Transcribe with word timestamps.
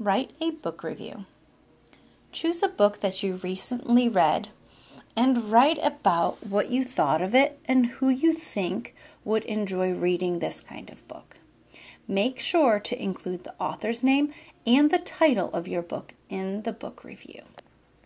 Write 0.00 0.30
a 0.40 0.52
book 0.52 0.84
review. 0.84 1.24
Choose 2.30 2.62
a 2.62 2.68
book 2.68 2.98
that 2.98 3.20
you 3.24 3.34
recently 3.34 4.08
read 4.08 4.50
and 5.16 5.50
write 5.50 5.78
about 5.82 6.46
what 6.46 6.70
you 6.70 6.84
thought 6.84 7.20
of 7.20 7.34
it 7.34 7.58
and 7.64 7.86
who 7.86 8.08
you 8.08 8.32
think 8.32 8.94
would 9.24 9.42
enjoy 9.46 9.92
reading 9.92 10.38
this 10.38 10.60
kind 10.60 10.88
of 10.88 11.06
book. 11.08 11.38
Make 12.06 12.38
sure 12.38 12.78
to 12.78 13.02
include 13.02 13.42
the 13.42 13.56
author's 13.58 14.04
name 14.04 14.32
and 14.64 14.88
the 14.88 14.98
title 14.98 15.50
of 15.52 15.66
your 15.66 15.82
book 15.82 16.14
in 16.28 16.62
the 16.62 16.72
book 16.72 17.02
review. 17.02 17.42